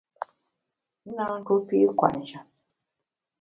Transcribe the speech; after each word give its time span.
I 1.09 1.09
na 1.15 1.25
ntuo 1.39 1.57
pi’ 1.67 1.77
kwet 1.97 2.15
njap. 2.21 2.47